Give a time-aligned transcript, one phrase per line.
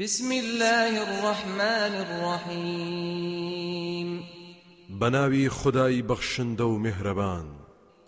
[0.00, 1.94] بسم الله الرحمن
[2.54, 4.08] الرحيم.
[5.00, 7.44] بەناوی خودای بەخشندە و میهرەبان.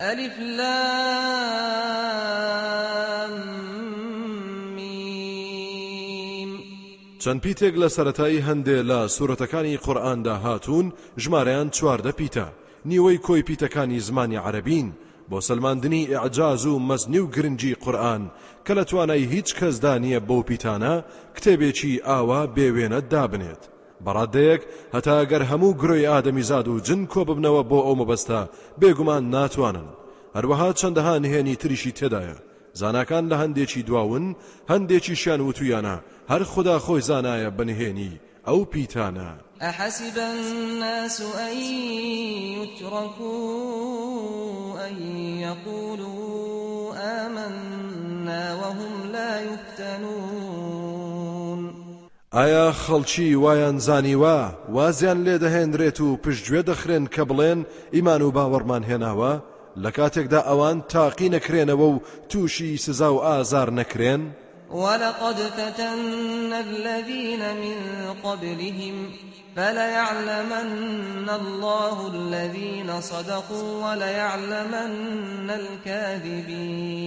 [0.01, 1.01] ألف لام
[4.75, 6.59] ميم
[7.19, 12.47] چەند پیتێک لە سەرەتای هەندێ لە سوورەتەکانی قورئاندا هاتوون ژمارەیان چواردە پیتە.
[12.85, 14.93] نیوەی کۆی پیتەکانی زمانی عەرەبین.
[15.31, 18.31] بۆ سەلماندنی ئیعجاز و مەزنی و گرنگی قورئان
[18.65, 20.93] کە لە توانای هیچ کەسدا نییە بەو پیتانە
[21.35, 23.63] کتێبێکی ئاوا بێوێنە دابنێت.
[24.05, 24.61] بەڕادەیەک
[24.95, 28.41] هەتا ئەگەر هەموو گرۆی ئادەمیزاد و جن کۆ ببنەوە بۆ ئەو مەبەستا
[28.79, 29.89] بێگومان ناتوانن.
[30.35, 32.37] هەروەها چەندەها نهێنی تریشی تێدایە.
[32.79, 34.25] زاناکان لە هەندێکی دواون
[34.71, 35.95] هەندێکی شیان وتویانە
[36.31, 39.31] هەر خدا خۆی زانایە بنهێنی ئەو پیتانە.
[39.61, 41.57] أحسب الناس أن
[42.61, 43.27] يتركوا
[44.87, 44.95] أن
[45.37, 50.81] يقولوا آمنا وهم لا يفتنون.
[52.33, 57.59] ئایا خەڵکی وایان زانیوە وازیان لێ دەهێنرێت و پشتگوێ دەخرێن کە بڵێن
[57.93, 59.33] ئیمان و باوەڕمان هێناوە؟
[59.83, 64.21] لە کاتێکدا ئەوان تاقی نەکرێنەوە و تووشی سزا و ئازار نەکرێن؟
[64.73, 67.77] ولقد فتنا الذين من
[68.23, 68.95] قبلهم
[69.55, 77.01] فليعلمن الله الذين صدقوا وليعلمن الكاذبين.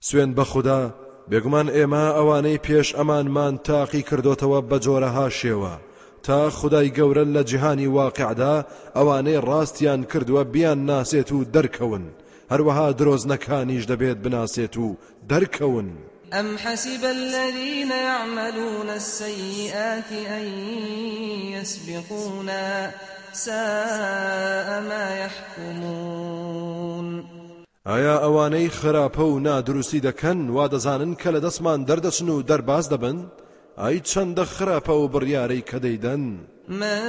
[0.00, 0.94] سوێن بە خوددا
[1.30, 5.74] بێگومان ئێمە ئەوانەی پێش ئەمانمان تاقی کردوتەوە بە جۆرەها شێوە
[6.22, 8.54] تا خدای گەورە لە جیهانی واقعدا
[8.96, 12.04] ئەوانەی ڕاستیان کردووە بیان ناسێت و دەرکەون.
[12.52, 14.96] هەروەها درۆزنەکانیش دەبێت بناسێت و
[15.30, 15.88] دەرکەون.
[16.32, 20.44] أم حسب الذين يعملون السيئات أن
[21.52, 22.90] يسبقونا
[23.32, 26.72] ساء ما يحكمون
[27.86, 33.16] ئایا ئەوانەی خراپە و نادروستی دەکەن وا دەزانن کە لە دەستمان دەردەچن و دەرباز دەبن؟
[33.78, 36.22] ئای چەندە خراپە و بڕیارەی کە دەیدەن؟
[36.68, 37.02] من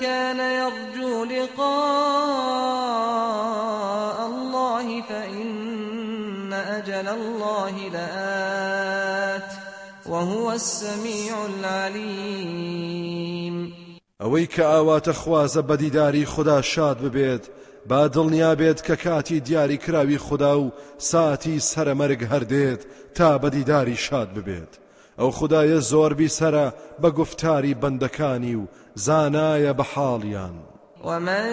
[0.00, 2.64] كان يرجو لقاء
[6.94, 9.52] أجل الله لآت
[10.06, 13.14] وهو السميع العليم.
[14.22, 17.50] ئەوەی کە ئاواتە خوازە بەدیداری خدا شاد ببێت
[17.88, 24.28] با دڵنیا بێت کە کاتی دیاری کراوی خدا و ساتی سەرمەرگ هەردێت تا بەدیداری شاد
[24.34, 24.78] ببێت
[25.18, 26.72] ئەو خدایە زۆربی سرە
[27.02, 30.56] بە گفتاری بەندەکانی و زانایە بە حاڵیان
[31.04, 31.44] ومن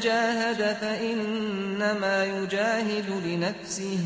[0.00, 3.98] جاهد فإنما يجاهد لنفسه.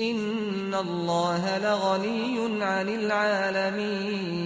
[0.00, 4.40] إن الله لغني عن العالمين.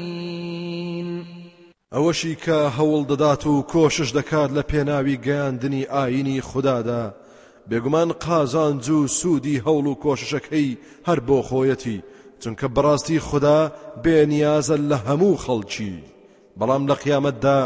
[1.94, 7.14] ئەوەشی کە هەوڵ دەدات و کۆشش دەکات لە پێناوی گەیاندنی ئاینی خوددادا
[7.70, 10.78] بێگومان قازانج و سوودی هەوڵ و کۆششەکەی
[11.08, 12.02] هەر بۆ خۆیەتی
[12.40, 13.60] چونکە بەڕاستی خوددا
[14.04, 15.94] بێنیازە لە هەموو خەڵکی.
[16.58, 17.60] بەڵام لە قیامەتدا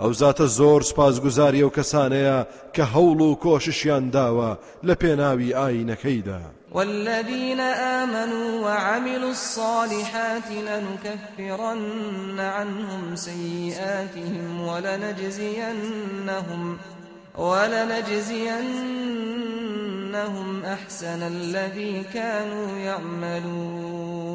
[0.00, 2.38] ئەو زاتە زۆر سپاسگوزاری ئەو کەسانەیە
[2.74, 4.50] کە هەوڵ و کۆششیان داوە
[4.86, 6.40] لە پێناوی ئاینەکەیدا.
[6.76, 16.18] والذين آمنوا وعملوا الصالحات لنكفرن عنهم سيئاتهم ولنجزينهم
[17.38, 18.64] ولنجزينهم
[20.64, 24.26] أحسن الذي كانوا يعملون.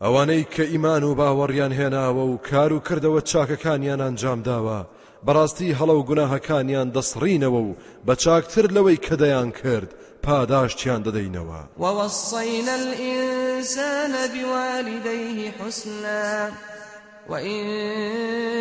[0.00, 4.86] ئەوانەی کە ئیمان و باوەڕیان هێناوە و کار و کردەوە چاکەکانیان ئەنجام داوە
[5.26, 7.74] بەڕاستی هەڵە و گوناهەکانیان دەسڕینەوە و
[8.06, 9.14] بە چاکتر لەوەی کە
[9.62, 9.90] کرد
[10.22, 11.60] پاداشتیان دەدەینەوە.
[11.78, 16.52] ووصينا الإنسان بوالديه حسنا
[17.28, 17.62] وإن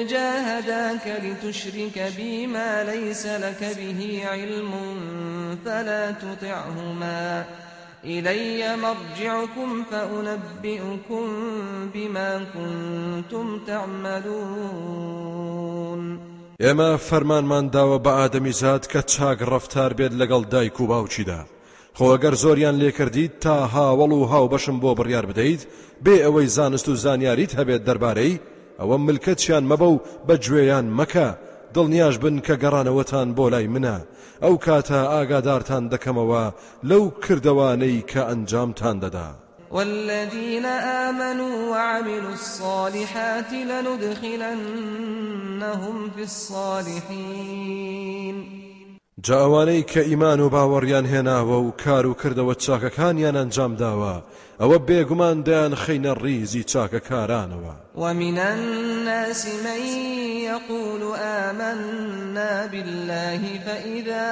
[0.08, 4.72] جاهداك لتشرك بي ما ليس لك به علم
[5.66, 7.46] فلا تطعهما.
[8.06, 11.26] إلي مرجعكم فأنبئكم
[11.94, 15.20] بما كنتم تعملون.
[16.64, 21.42] ئێمە فەرمانمان داوە بە ئادەمی زاد کە چاک ڕفتار بێت لەگەڵ دایک و باوچیدا.
[21.98, 25.62] خۆگەر زۆریان لێکردیت تا هاوڵ و هاو بەشم بۆ بڕیار بدەیت
[26.04, 28.40] بێ ئەوەی زانست و زانیاریت هەبێت دەربارەی
[28.80, 31.28] ئەوە ملکەچیان مەبە و بە گوێیان مەکە
[31.76, 33.98] دڵنیاش بن کە گەڕانەوەتان بۆ لای منە.
[34.44, 36.44] ئەو کاتە ئاگادارتان دەکەمەوە
[36.90, 39.30] لەو کردەوانەی کە ئەنجامتان دەدا.
[39.72, 44.60] والذين آمنوا وعملوا الصالحات لندخلنهم
[46.16, 47.50] في الصالحين.
[49.24, 54.16] جا ئەوانەی کە ئیمان و باوەڕیان هێناوە و کار و کردەوە چاکەکانیان ئەنجام داوە
[54.62, 56.64] ئەوە بێگومان دەیان خەینە ڕیزی
[57.10, 59.82] کارانەوە ومن الناس من
[60.52, 61.02] يقول
[61.48, 64.30] آمنا بالله فإذا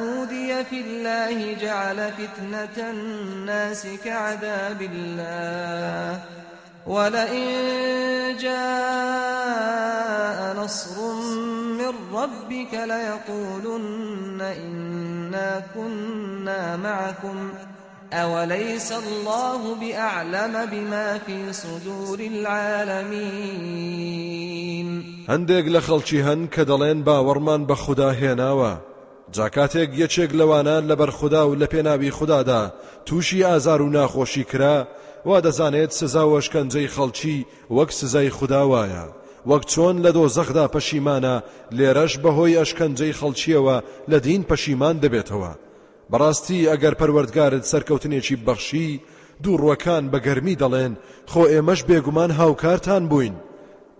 [0.00, 6.20] أوذي في الله جعل فتنة الناس كعذاب الله.
[6.86, 9.84] ولئن جاء
[10.56, 11.23] نصر
[11.84, 17.50] من ربك ليقولن إنا كنا معكم.
[18.12, 23.64] أوليس الله بأعلم بما في صدور العالمين؟
[25.28, 28.72] هەندێک لە خەڵکی هەن کە دەڵێن باوەڕمان بە خوددا هێناوە.
[29.32, 32.72] جاکاتێک یەکێک لەوانە لەبەر خوددا و لە پێناوی خوددادا
[33.06, 34.88] تووشی ئازار و ناخۆشی کرا
[35.26, 38.30] وا دەزانێت سزا وەشکەنجەی خەڵکی وەک سزای
[39.50, 41.34] وەک چۆن لە دۆ زەخدا پەشیمانە
[41.76, 43.76] لێرەش بەهۆی ئەشکەنجەی خەڵکیەوە
[44.10, 45.52] لە دین پەشیمان دەبێتەوە.
[46.10, 49.00] بەڕاستی ئەگەر پەروەردگارت سەرکەوتنێکی بەخشی
[49.42, 50.92] دوو ڕوەکان بە گەرمی دەڵێن
[51.30, 53.36] خۆ ئێمەش بێگومان هاوکارتان بووین.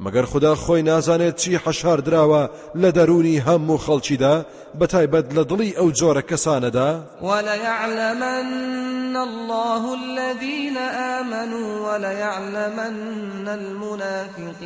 [0.00, 2.43] مەگەر خدا خۆی نازانێت چی حەشار دراوە
[2.82, 4.35] لە دەرونی هەموو خەڵکیدا
[4.79, 6.91] بەتایبەت لە دڵی ئەو جۆرە کەسانەدا.
[7.23, 10.76] وَلَيَعْلَمَنَّ اللَّهُ الَّذِينَ
[11.19, 14.64] آمَنُوا وَلَيَعْلَمَنَّ الْمُنَافِقِينَ.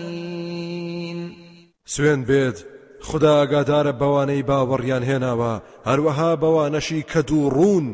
[1.86, 2.77] سوێن بێت
[3.10, 5.52] خدا ئاگادارە بەوانەی باوەڕیان هێناوە
[5.88, 7.86] هەروەها بەوانەشی کە دوو ڕوون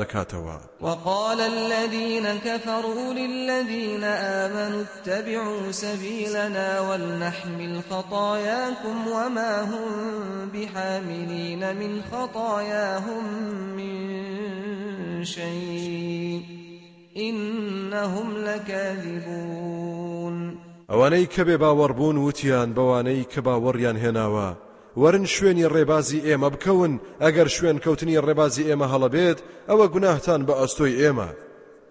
[0.00, 0.58] دەکاتەوە.
[0.80, 4.04] وقال الذين كفروا للذين
[4.44, 9.88] آمنوا اتبعوا سبيلنا ولنحمل خطاياكم وما هم
[10.54, 13.24] بحاملين من خطاياهم
[13.76, 16.42] من شيء
[17.16, 19.82] إنهم لكاذبون.
[20.90, 24.48] ئەوانەی کە بێ باوەڕبوون وتیان بەوانەی کە باوەڕیان هێناوە.
[24.96, 26.92] ورن شوێنی ڕێبازی ئێمە بکەون
[27.22, 29.38] ئەگەر شوێن کەوتنی ڕێبازی ئێمە هەڵەبێت
[29.68, 31.28] ئەوە گوناهتان بە ئەستۆی ئێمە.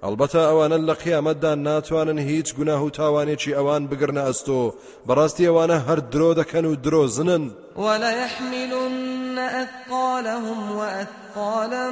[0.03, 4.61] ئەلبەتە ئەوانە لە قیامەتدا ناتوانن هیچ گوناه و تاوانێکی ئەوان بگرنە ئەستۆ.
[5.07, 7.43] بەڕاستی ئەوانە هەر درۆ دەکەن و درۆزنن
[7.75, 11.89] ولا يحملن أثقالهم وأثقالا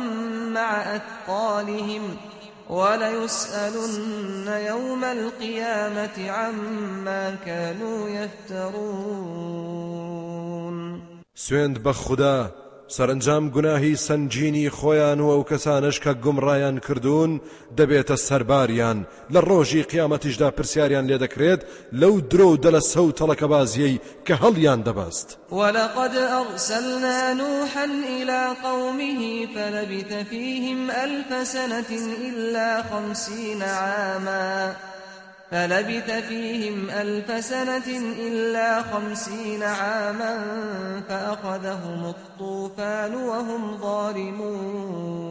[0.55, 2.03] مع أثقالهم
[2.69, 9.69] وليسألن يوم القيامة عما كانوا يفترون.
[11.35, 12.51] سوێند بە خوددا
[12.95, 17.41] سەرنجام گوناهی سنجینی خۆیان و ئەو کەسانش کە گومڕایان کردوون
[17.77, 19.05] دەبێتە سەرباریان.
[19.33, 21.61] لە ڕۆژی قیامەتیشدا پرسیاریان لێ دەکرێت
[22.01, 27.85] لەو درۆ و دەلە سەو تەڵەکە بازیەی کە هەڵیان دەبەست ولقد أرسلنا نوحا
[28.17, 31.91] إلى قومه فلبث فيهم ألف سنة
[32.27, 34.75] إلا خمسين عاماً
[35.51, 37.87] فلبث فيهم ألف سنة
[38.27, 40.35] إلا خمسين عاما
[41.09, 45.29] فأخذهم الطوفان وهم ظالمون.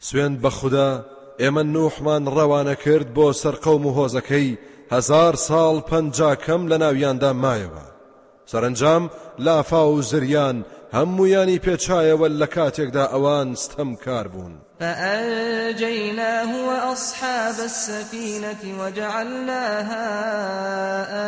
[0.00, 1.04] سوێن بە خوددا
[1.40, 4.58] ئێمە نوحمان ڕەوانە کرد بۆ سەرقەوم و هۆزەکەی
[4.92, 7.86] هزار ساڵ پەنجاکەم لە ناویاندا مایەوە.
[8.46, 10.64] سەرنجام لافا و زریان
[10.96, 14.54] هەمویانی پێچایەوە لە کاتێکدا ئەوان ستەم کار بوون.
[14.80, 20.06] فأنجيناه وأصحاب السفينة وجعلناها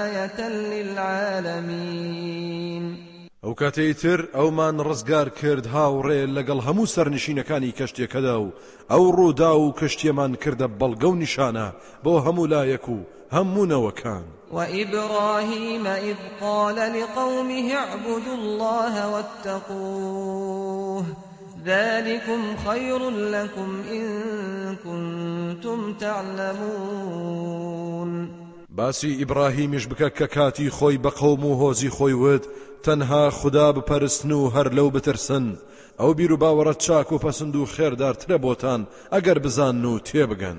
[0.05, 2.05] آية للعالمين.
[3.45, 8.53] ئەو کاتەی تر ئەومان ڕزگار کرد هاوڕێ لەگەڵ هەموو سەرنشینەکانی کەشتێکەدا و
[8.91, 11.69] ئەو ڕوودا و کەشتێمان کردە بەڵگە و نیشانە
[12.05, 12.99] بۆ هەموو لایەک و
[13.35, 21.05] هەموونەوەکان وإبراهيم إذ قال لقومه اعبدوا الله واتقوه
[21.65, 24.07] ذلكم خير لكم إن
[24.85, 27.25] كنتم تعلمون.
[28.71, 32.49] باسی ئیبراهیمیش بکە کە کاتی خۆی بە قەوم و هۆزی خۆی وت
[32.83, 35.59] تەنها خوددا بپەرستن و هەر لەو بترسن.
[35.99, 40.59] ئەو بیر و باوەڕەت چاک و پەسند و خێردارترە بۆتان ئەگەر بزان و تێبگەن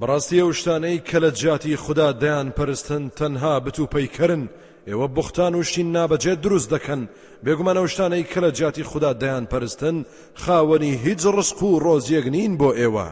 [0.00, 4.42] بەڕاستی ئەو شتانەی کە لە جیاتی خوددا دەیان پەرستن تەنها بتوپەیکردن
[4.88, 7.00] ئێوە بختان وشتین نابەجێت دروست دەکەن.
[7.44, 9.96] بێگومان ئەو شتانەی کە لە جیاتی خوددا دەیان پەرستن
[10.42, 13.08] خاوەنی هیچ ڕسق و ڕۆزیەک نین بۆ ئێوە.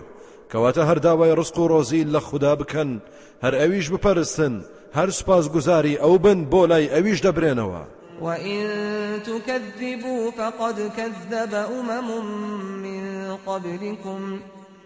[0.50, 2.90] کەواتە هەر داوای ڕسق و ڕۆزی لە خوددا بکەن
[3.44, 4.54] هەر ئەویش بپەرستن
[4.96, 7.82] هەر سپاس گوزاری ئەو بن بۆ لای ئەویش دەبرێنەوە.
[8.24, 8.60] وإن
[9.28, 12.08] تكذبوا فقد كذب أمم
[12.84, 13.02] من
[13.46, 14.20] قبلكم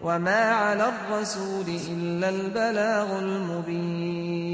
[0.01, 4.45] وما على الرسول إلا البلاغ المبين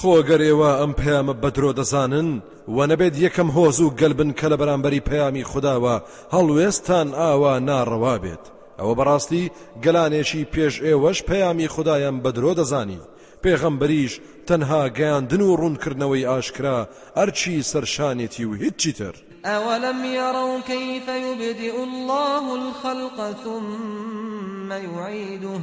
[0.00, 2.30] خۆگەرێوە ئەم پەیامە بەدرۆ دەزانن
[2.68, 5.96] و نەبێت یەکەم هۆز و گەلبن کە لە بەرامبەری پەیامی خودداوە
[6.34, 8.44] هەڵوێستان ئاوا ناڕەوا بێت.
[8.78, 9.50] ئەوە بەڕاستی
[9.84, 13.06] گەلانێکی پێش ئێوەش پەیامی خدایان بەدرۆ دەزانی.
[13.42, 14.12] پێغەمبەریش
[14.48, 16.78] تەنها گەیاندن و ڕوونکردنەوەی ئاشکرا
[17.16, 19.14] ئەرچی سەرشانێتی و هیچی تر.
[19.44, 25.60] أولم يروا كيف يبدئ الله الخلق ثم يعيده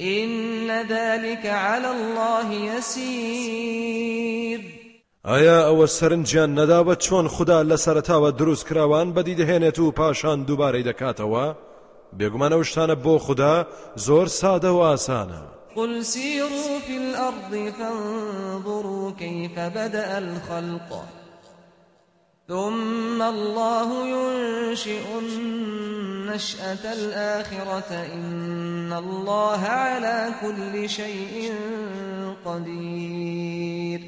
[0.00, 4.02] إن ذلك على الله يسير.
[5.24, 10.84] ئایا ئەوە سەرنجیان نەداوە چۆن خوددا لە سەرتاوە دروست کراوان بەدی دەهێنێت و پاشان دووبارەی
[10.90, 11.54] دەکاتەوە
[12.18, 13.66] بێگومانە شتانە بۆ خوددا
[13.96, 15.42] زۆر سادە و ئاسانە
[15.76, 21.21] قل سيروا في الأرض فانظروا كيف بدأ الخلق.
[22.52, 27.90] ثم الله ينشئ النشأة الآخرة.
[28.14, 31.52] إن الله على كل شيء
[32.44, 34.00] قدير.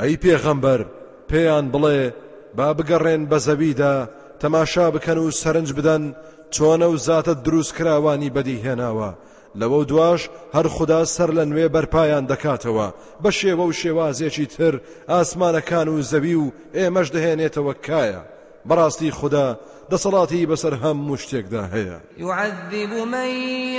[0.00, 0.86] أي پیغمبر
[1.28, 2.12] پێیان بڵێ
[2.56, 4.08] با بگەڕێن بە زەویدا
[4.40, 6.14] تەماشا بکەن و سەرنج بدەن
[6.54, 9.10] چۆن ئەو زاتە دروست کراوانی بەدی هێناوە
[9.60, 10.22] لەوە دواش
[10.54, 12.88] هەر خودا سەر لە نوێ بەرپایان دەکاتەوە.
[13.22, 14.74] بە شێوە و شێوازێکی تر
[15.12, 18.22] ئاسمانەکان و زەوی و ئێمەش دەهێنێتەوە کایە.
[18.68, 19.46] بەڕاستی خودا
[19.90, 21.98] دەسەڵاتی بەسەر هەموو شتێکدا هەیە.
[22.18, 23.30] يعذب من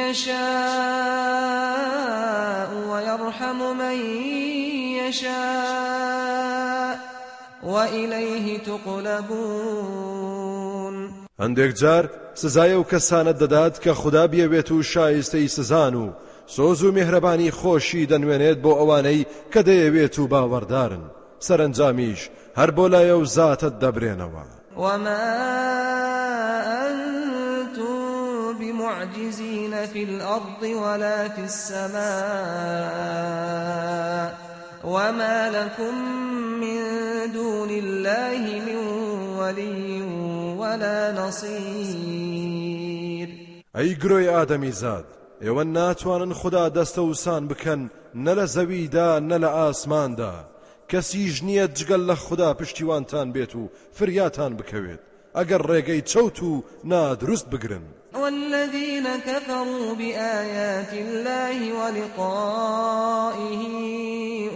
[0.01, 0.39] يشاء
[2.89, 3.97] ويرحم من
[4.99, 6.93] يشاء
[7.63, 10.38] وإليه تقلبون.
[11.41, 12.05] هەندێک جار
[12.41, 16.05] سزایە و کەسانت دەدات کە خوددا بێوێت و شایستەی سزان و
[16.55, 21.03] سۆز و میهرەبانی خۆشی دەنوێنێت بۆ ئەوانەی کە دەیەوێت و باوەڕدارن.
[21.47, 22.21] سەرنجامیش
[22.59, 24.43] هەر بۆ لایە و زاتت دەبرێنەوە.
[24.77, 25.25] وما
[26.87, 27.99] أنتم
[28.59, 31.99] بمعجزين في الأرض ولا في السماء
[34.83, 35.95] وما لكم
[36.59, 36.81] من
[37.33, 38.77] دون الله من
[39.39, 40.01] ولي
[40.59, 42.49] ولا نصير.
[43.75, 45.05] ئەی گرۆی ئادەمی زاد
[45.41, 47.81] ئێوە ناتوانن خوددا دەستە وسان بکەن
[48.25, 50.35] نە لە زەویدا نە لە ئاسماندا
[50.91, 55.01] کەسیش نییە جگەل لە خوددا پشتیوانتان بێت و فریاتان بکەوێت
[55.37, 63.61] ئەگەر ڕێگەی چەوت و نادروست بگرن والذين كفروا بآيات الله ولقائه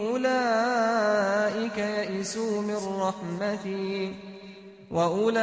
[0.01, 4.32] أولئك يئسوا من رحمتي.
[4.93, 5.41] وأولئك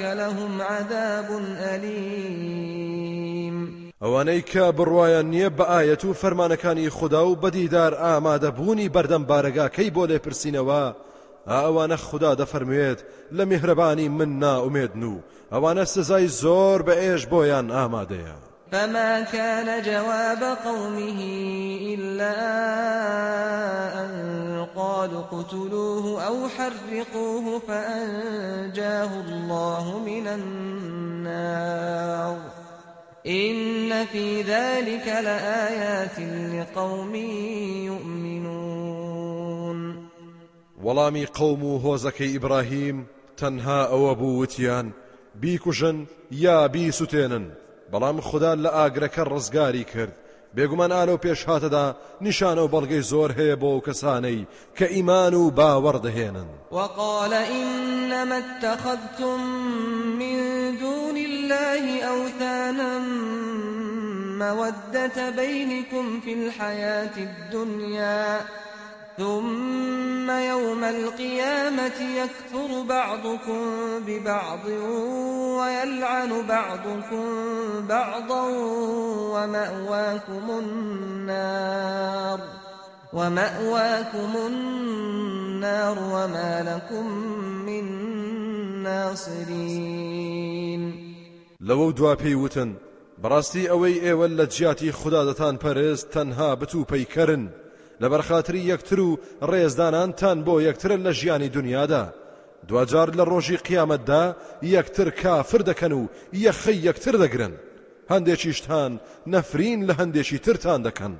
[0.00, 1.28] لهم عذاب
[1.74, 2.52] أليم.
[4.02, 10.06] ئەوانەی کە بڕواان نییە بە ئاەت و فەرمانەکانی خوددا و بەدیدار ئامادەبوونی بەردەم بارەگاکەی بۆ
[10.10, 10.94] لێپرسینەوە
[11.48, 13.00] ئەوانە خوددا دەفەرموێت
[13.36, 15.20] لە میهرەبانی من ناومێدن و
[15.52, 18.51] ئەوانە سزای زۆر بە ئێش بۆیان ئامادەیە.
[18.72, 21.20] فما كان جواب قومه
[21.94, 22.34] إلا
[24.04, 31.72] أن قالوا اقتلوه أو حرقوه فأنجاه الله من النار
[33.26, 36.18] إن في ذلك لآيات
[36.54, 37.14] لقوم
[37.84, 38.82] يؤمنون
[40.84, 44.94] وەڵامی قەوم و هۆزەکەی ئیبراهیم تەنها ئەوە بوو وتیان
[45.40, 46.68] بیکوژن یا
[47.92, 50.14] بەڵام خوددا لە ئاگرەکە ڕزگاری کرد.
[50.56, 51.86] بێگومان ئالۆ پێش هاتەدا
[52.26, 54.46] نیشانە و بەڵگەی زۆر هەیە بۆ کەسانەی
[54.76, 55.50] کە ئیمان و
[56.70, 59.40] وقال إنما اتخذتم
[60.20, 60.36] من
[60.76, 62.98] دون الله أوثانا
[64.42, 68.40] مودة بينكم في الحياة الدنيا.
[69.18, 73.60] ثم يوم القيامة يكفر بعضكم
[74.06, 74.66] ببعض
[75.58, 77.24] ويلعن بعضكم
[77.88, 78.42] بعضا
[79.32, 82.40] ومأواكم النار
[83.12, 87.06] ومأواكم النار وما لكم
[87.66, 87.84] من
[88.82, 90.32] ناصرين.
[91.60, 92.76] لەوە دوا پێی وتن
[93.22, 97.44] بەڕاستی ئەوەی ئێوە لە جیاتی خوددادەتان پەرست تەنها بتوو پەیکەرن
[98.02, 99.18] لە بەرخاتری یەکتر و
[99.50, 102.04] ڕێزدانانتان بۆ یەکترن لە ژیانی دنیادا.
[102.68, 104.24] دوجار لە ڕۆژی قیامەتدا
[104.76, 106.08] یەکتر کافر دەکەن و
[106.44, 107.54] یەخەی یەکتر دەگرن.
[108.12, 108.92] هەندێکیشتان
[109.32, 111.14] نەفرین لە هەندێکی ترتان دەکەن.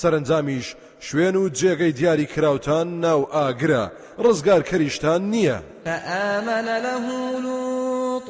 [0.00, 0.66] سەرنجامیش
[1.06, 3.84] شوێن و جێگەی دیاری کراوتان ناو ئاگرە
[4.24, 5.58] ڕزگار کەریشتان نییە.
[5.84, 7.06] فآمن له
[7.44, 8.28] لوط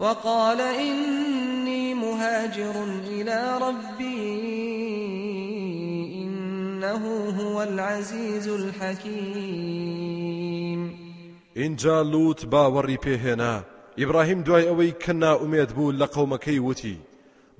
[0.00, 2.76] وقال إني مهاجر
[3.14, 4.95] إلى ربي.
[6.76, 10.00] إنه هو العزيز الحكيم.
[11.56, 13.64] اینجا لوت باوەڕی پێهێنا.
[13.96, 16.98] ئیبراهیم دوای ئەوەی کە ناومێت بوو لە قەومەکەی وتی.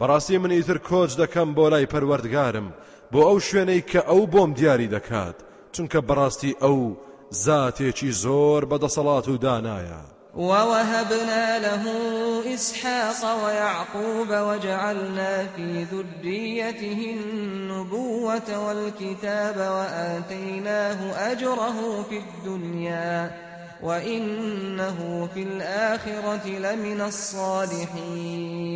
[0.00, 2.68] بەڕاستی من ئیتر کۆچ دەکەم بۆ لای پەروەردگارم.
[3.12, 5.36] بۆ ئەو شوێنەی کە ئەو بۆم دیاری دەکات.
[5.72, 6.78] چونکە بەڕاستی ئەو
[7.30, 10.15] زاتێکی زۆر بەدەسەڵات و دانایە.
[10.36, 11.84] ووهبنا له
[12.54, 23.30] إسحاق ويعقوب وجعلنا في ذريته النبوة والكتاب وآتيناه أجره في الدنيا
[23.82, 28.66] وإنه في الآخرة لمن الصالحين.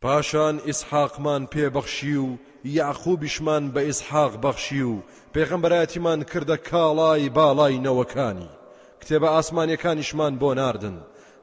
[0.00, 5.02] پاشان ئیسحاقمان پێبەخشی و یاخوبیشمان بە ئیسحاق بەخشی و
[5.34, 8.57] پێغەمبەرەتیمان کردە کاڵای باڵای نەوەکانی.
[9.00, 10.96] کتێبە ئاسمانیەکانیشمان بۆ ناردن.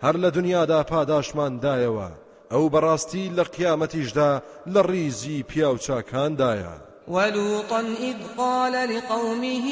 [0.03, 2.09] هەر لە دنیادا پاداشمان دایەوە.
[2.51, 4.31] ئەو بەڕاستی لە قیامەتیشدا
[4.73, 5.39] لە ڕیزی
[5.73, 6.75] و چاکاندایە
[7.07, 9.67] ولوطا إذ قال لقومه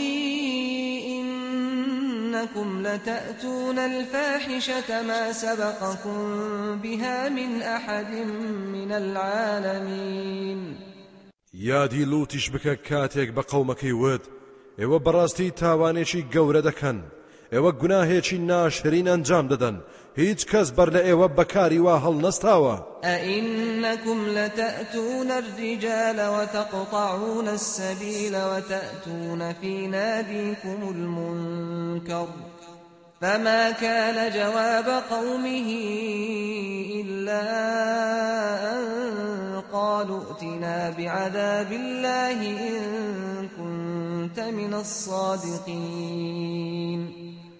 [1.08, 8.14] إنكم لتأتون الفاحشة ما سبقكم بها من أحد
[8.74, 10.78] من العالمين.
[11.54, 14.22] یادی لوتیش بکە کاتێک بە قەومەکەی ود
[14.80, 16.98] ئێوە بەڕاستی تاوانێکی گەورە دەکەن.
[17.54, 19.76] ئێوە گوناهێکی ناشرین ئەنجام دەدەن
[20.22, 22.76] هیچ کەس بەر لە ئێوە بەکاری وا هەڵ نەستاوە
[23.08, 32.28] ئەئینەکم لتأتون الرجال وتقطعون السبيل وتأتون في ناديكم المنكر
[33.22, 35.70] فما كان جواب قومه
[37.02, 37.42] إلا
[38.74, 38.84] أن
[39.74, 42.80] قالوا ائتنا بعذاب الله إن
[43.58, 46.34] كنت من الصادقين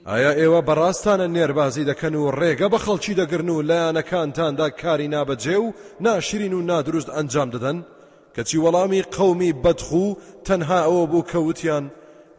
[0.10, 5.74] ئایا ئێوە بەڕاستانە نێربازی دەکەن و ڕێگە بە خەڵکی دەگرن و لایەنەکانتاندا کاری نابەجێ و
[6.06, 7.78] ناشرین و نادروست ئەنجام دەدەن؟
[8.36, 10.18] کەچی وەڵامی قەومی بەدخوو
[10.48, 11.86] تەنها ئەوە بوو کەوتیان.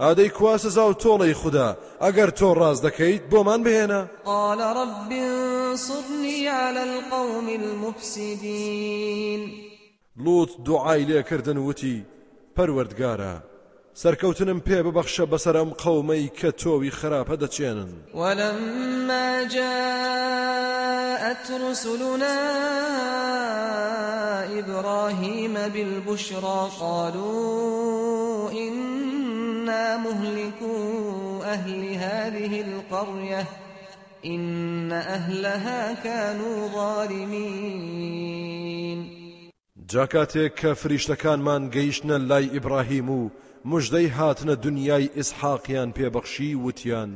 [0.01, 1.69] ئادەی کواسە زاو تۆڵەی خوددا
[2.05, 9.41] ئەگەر تۆ ڕاز دەکەیت بۆمان بهێنە قال رب انصرني على القوم المفسدين.
[10.17, 12.05] لوت دوعای لێکردن وتی
[12.57, 13.54] پەروەردگارە
[14.03, 17.91] سەرکەوتنم پێ ببەخشە بەسەر ئەم قەومەی کە تۆوی خراپە دەچێنن.
[19.55, 22.39] جاءت رسلنا
[24.59, 30.77] إبراهيم بالبشرى قالوا إنا مهلكو
[31.45, 33.47] أهل هذه القرية
[34.27, 38.25] إن أهلها كانوا ظالمين.
[39.93, 43.31] جاکاتێک کە فریشتەکانمان گەیشتنە لای ئیبراهیم و
[43.71, 47.11] مژدەی هاتنە دنیای ئیسحاقیان پێبەخشی وتیان.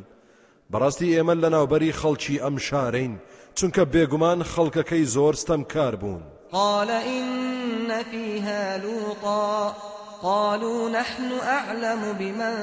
[0.73, 3.15] بەڕاستی ئێمە لە ناوبەری خەڵکی ئەم شارین
[3.57, 6.23] چونکە بێگومان خەڵکەکەی زۆر ستەمکار بوون.
[6.53, 9.77] قال إن فيها لوطا
[10.23, 12.57] قالوا نحن أعلم بمن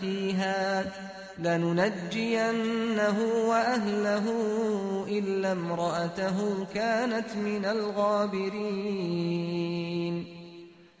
[0.00, 0.84] فيها
[1.38, 4.26] لننجينه وأهله
[5.08, 8.94] إلا امرأته كانت من الغابرين.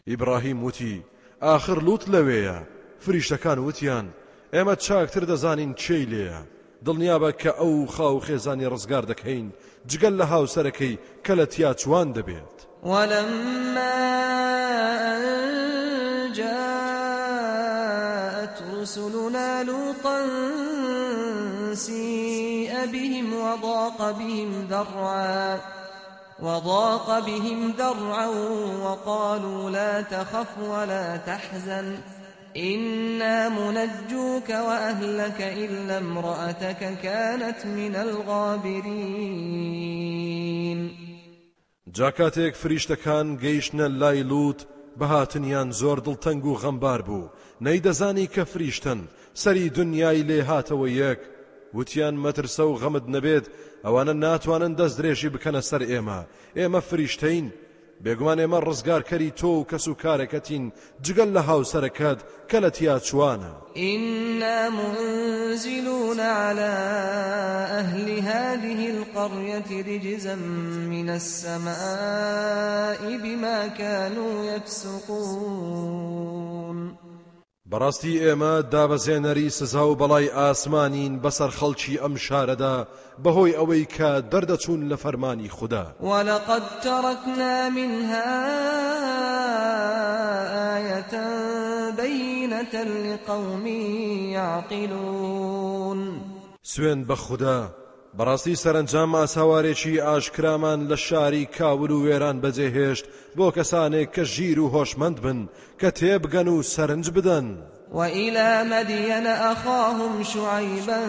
[0.08, 1.02] إبراهيم وتي
[1.40, 2.58] آخر لوت لەوەیە.
[3.00, 4.06] فریشتەکان وتیان.
[4.52, 6.40] ئێمە چاکتر دەزانین چی لێیە.
[6.84, 9.46] دڵنیابە کە ئەو خاو خێزانی ڕزگار دەکەین.
[9.90, 12.56] جگەل لە هاوسەرەکەی کە لە تیا چوان دەبێت.
[12.84, 13.94] ولما
[16.38, 17.54] جاءت
[18.80, 20.18] رسلنا لوطا
[21.74, 25.58] سيء بهم وضاق بهم ذرعا
[26.42, 28.26] وضاق بهم ذرعا
[28.82, 31.98] وقالوا لا تخف ولا تحزن.
[32.56, 39.24] إنا منجوك وأهلك إلا امرأتك كانت من الغابرين.
[41.92, 44.66] جاکاتێک فریشتەکان گەیشتە لای لوت
[44.98, 47.30] بەهاتنیان زۆر دڵتەنگ و غەمبار بوو.
[47.60, 49.00] نەیدەزانی کە فریشتن
[49.34, 49.70] سەری
[50.88, 51.18] یەک
[51.74, 53.46] وتیان مەترسە و غەمت نەبێت
[53.84, 56.20] ئەوانە ناتوانن دەست درێژی بکەنە سەر ئێمە.
[56.58, 57.46] ئێمە فریشتین
[58.04, 60.64] بێگومان ئێمە ڕزگارکەری تۆ و کەس و کارەکەتین
[61.04, 62.70] جگەل لە هاوسەرەکەت کە لە
[64.78, 66.74] منزلون على
[67.80, 70.34] أهل هذه القرية رجزا
[70.94, 75.94] من السماء بما كانوا يفسقون.
[77.74, 82.76] بەڕاستی ئێمە دابەزێنەری سزا و بەڵای ئاسمانین بەسەر خەڵکی ئەم شارەدا
[83.24, 85.84] بەهۆی ئەوەی کە دەردەچوون لە فەرمانی خوددا.
[86.00, 88.30] وەلقد تركنا منها
[90.76, 91.14] آية
[91.96, 92.74] بينة
[93.06, 93.66] لقوم
[94.36, 96.00] يعقلون.
[96.62, 97.83] سوێن بە خوددا
[98.18, 103.04] بەڕاستی سەرنجام ئاساوارێکی ئاشکرامان لە شاری کاول و وێران بەجێهێشت
[103.36, 105.38] بۆ کەسانێک کە ژیر و هۆشمەند بن
[105.80, 107.46] کە تێبگەن و سەرنج بدەن.
[107.94, 111.00] وإلى مدين أخاهم شعيبا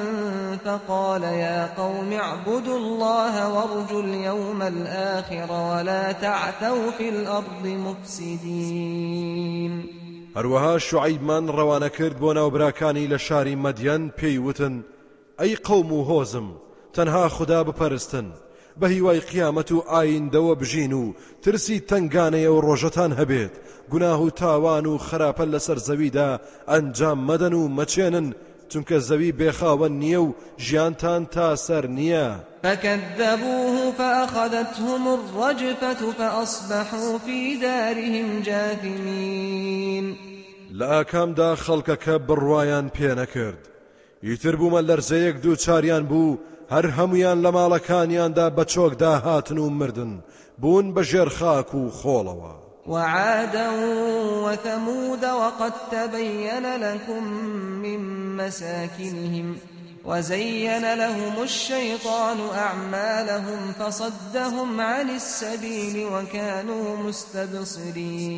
[0.66, 9.16] فقال يا قوم اعبدوا الله وارجوا اليوم الآخر ولا تعثوا في الأرض مفسدين
[10.36, 14.84] هەروەها شعیبمان ڕەوانە کرد بۆ ناوبراکانی لە شاری مەدیەن پێی وتن
[15.40, 16.65] ئەی قەوم و هۆزم
[16.96, 18.28] تەنها خدا بپەرستن.
[18.80, 23.54] بە هیوای قیامەت و ئایندەوە بژین و ترسی تنگانەیە و ڕۆژەتان هەبێت.
[23.92, 26.30] گوناه و تاوان و خراپە لەسەر زەویدا
[26.68, 28.28] ئەنجام مەدەن و مەچێنن
[28.70, 32.28] چونکە زەوی بێخاوە نییە و ژیانتان تا سەر نییە.
[32.64, 40.18] فكذبوه فأخذتهم الرجفة فأصبحوا في دارهم جاثمين.
[40.80, 43.62] لە ئاکامدا خەڵکەکە بڕوایان پێ نەکرد.
[44.24, 46.38] ئیتر بوومە لەرزەیەک دوو چاریان بوو
[46.74, 50.14] هەر هەمویان لە ماڵەکانیاندا بە چۆکدا هاتن و مردن
[50.62, 52.54] بوون بە ژێر خاک و خۆڵەوە.
[52.88, 53.70] وعادا
[54.46, 57.24] وثمود وقد تبين لكم
[57.84, 58.00] من
[58.38, 59.58] مساكنهم
[60.06, 68.36] وزين لهم الشيطان أعمالهم فصدهم عن السبيل وكانوا مستبصرين.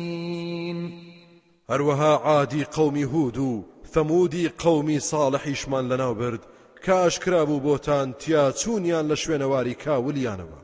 [1.70, 3.64] هەروەها عادی قومی هود و
[3.94, 6.40] ثەمودی قومی ساڵحیشمان لەناو برد
[6.84, 10.60] کە ئاشکرا بوو بۆتان تیا چوونیان لە شوێنەواری کاولیانەوە.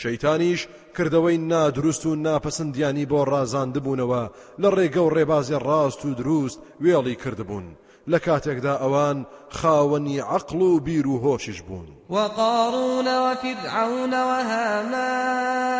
[0.00, 0.60] شەیتانیش
[0.96, 4.24] کردەوەی نادروست و ناپەسەندیانی بۆ ڕازاندبوونەوە
[4.62, 7.66] لە ڕێگە و ڕێبازی ڕاست و دروست وێڵی کردبوون.
[8.10, 9.18] لە کاتێکدا ئەوان
[9.58, 11.88] خاوەنی عقل و بیر و هۆشش بوون.
[12.10, 15.70] وقارون وفرعون وهامان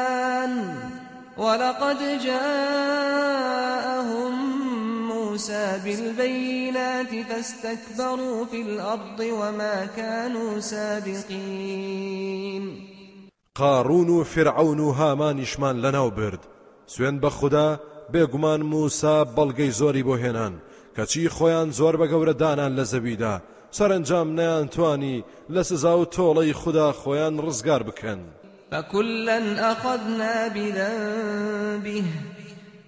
[1.38, 2.99] ولقد جاءهم
[5.50, 12.10] موسى بالبينات فاستكبروا في الأرض وما كانوا سابقين.
[13.54, 16.40] قارون و فرعون و هامانیشمان لەناو برد.
[16.86, 17.80] سوێن بە خوددا
[18.12, 20.54] بێگومان موسا بەڵگەی زۆری بۆ هێنان.
[20.96, 23.42] کەچی خۆیان زۆر بە گەورە دانان لە زەویدا.
[23.70, 28.20] سەرنجام نیان توانی لە سزا و تۆڵەی خوددا خۆیان ڕزگار بکەن.
[28.70, 32.04] فكلا أخذنا بذنبه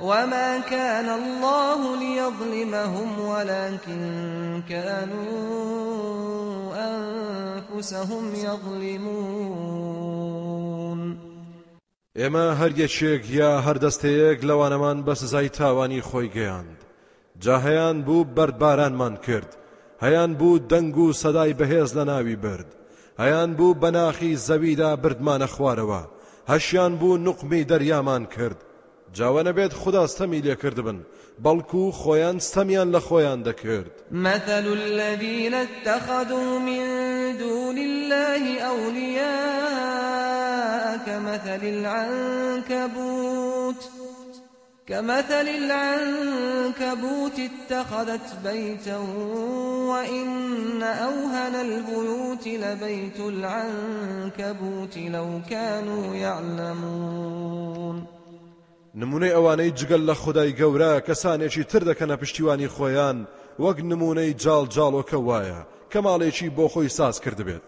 [0.00, 5.28] وما كان الله ليظلمهم ولكن كانوا
[6.76, 9.78] أنفسهم يظلمون.
[12.18, 16.78] ئێمە هەر گەلێک یا هەردەستەیەک لەوانەمان بە سزای تاوانی خۆی گەیاند.
[17.44, 19.50] جا هەیان بوو بەردبارانمان کرد.
[20.04, 22.68] هەیان بوو دەنگ و سەدای بەهێز لە ناوی برد
[23.22, 26.02] هەیان بوو بەناخی زەویدا بردمانە خوارەوە.
[26.52, 28.58] هەشیان بوو نقمی دەریامان کرد.
[29.16, 30.98] جا وە نەبێت خدا ستەمی لێکرد بن
[31.44, 33.94] بەڵکو خۆیان ستەمیان لە خۆیان دەکرد.
[34.10, 36.84] مثل الذين اتخذوا من
[37.38, 40.18] دون الله أولياء
[41.06, 43.82] كمثل العنكبوت.
[44.86, 48.98] كمثل العنكبوت اتخذت بيتا
[49.90, 58.17] وإن أوهن البيوت لبيت العنكبوت لو كانوا يعلمون.
[58.94, 63.18] نمونەی ئەوانەی جگەل لە خدای گەورە کەسانێکی تر دەکەنە پشتیوانی خۆیان.
[63.58, 67.64] وەک نمونەی جاڵجاڵۆکە وایە کە ماڵێکی بۆ خۆی ساز کرد بێت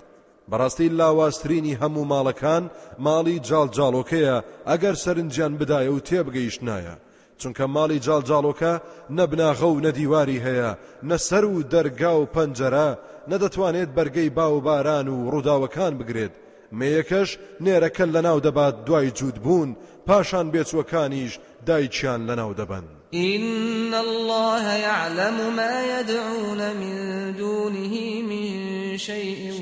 [0.51, 2.65] بەڕاستی لاوازترینی هەموو ماڵەکان
[3.07, 4.37] ماڵی جاڵجاڵۆکەیە
[4.69, 6.97] ئەگەر سەرنجیان بدایە و تێبگەیشتنایە
[7.41, 8.73] چونکە ماڵی جاڵجاڵۆکە
[9.17, 10.71] نەبناغە و نەدیواری هەیە
[11.11, 12.89] نەسەر و دەرگا و پەنجەرە
[13.31, 16.35] نەدەتوانێت بەرگەی با و باران و ڕووداوەکان بگرێت.
[16.79, 17.31] مەیەکەش
[17.65, 19.71] نێرەکە لەناو دەبات دوای جووت بوون
[20.07, 21.33] پاشان بێچوەکانیش
[21.67, 22.85] دایکیان لەناو دەبن
[23.15, 29.53] إن الله يعلم ما يدعون من دونه من شيء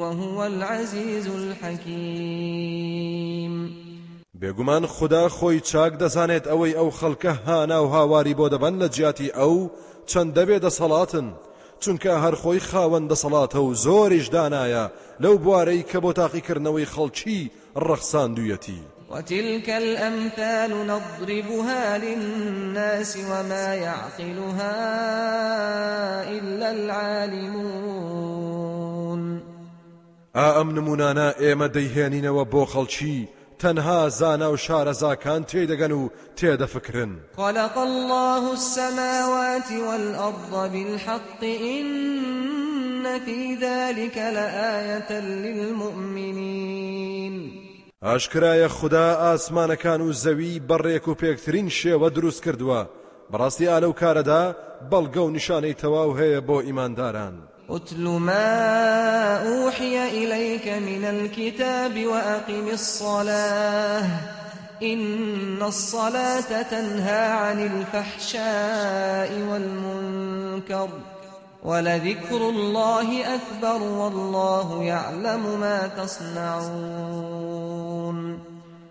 [0.00, 2.72] وهو العزيز الحكيم.
[4.40, 9.28] بێگومان خدا خۆی چاک دەزانێت ئەوەی ئەو خەڵکە هانا و هاواری بۆ دەبەن لە جیاتی
[9.28, 9.70] ئەو
[10.06, 11.26] چەند دەبێ دەسەڵاتن.
[11.80, 14.84] چونکە هەر خۆی خاوەن دەسەڵاتە و زۆریش دانایە
[15.22, 17.50] لەو بوارەی کە بۆ تاقیکردنەوەی خەڵکی
[17.86, 18.80] ڕەخساندویەتی.
[19.12, 24.76] وتلك الأمثال نضربها للناس وما يعقلها
[26.30, 28.02] إلا العالمون.
[30.34, 37.78] ئا ئەم نمونانە ئێمە دەیهێنینەوە بۆ خەڵکی تەنها زانا و شارەزاکان تێدەگەن و تێدەفکرن خلق
[37.78, 46.72] الله السماوات والأرض بالحق إن في ذلك لآية للمؤمنين.
[48.02, 52.86] ئاشکرایە خوددا ئاسمانەکان و زەوی بەڕێک و پێکترین شێوە دروست کردووە.
[53.32, 54.56] بەڕاستی ئالەو کارەدا
[54.90, 57.34] بەڵگە و نیشانەی تەواو هەیە بۆ ئیمانداران.
[57.70, 58.52] اتل ما
[59.46, 64.04] أوحي إليك من الكتاب وأقم الصلاة.
[64.82, 70.88] إن الصلاة تنهى عن الفحشاء والمنكر.
[71.64, 77.52] ولذكر الله أكبر والله يعلم ما تصنعون.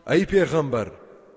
[0.07, 0.88] ئەی پێغەمبەر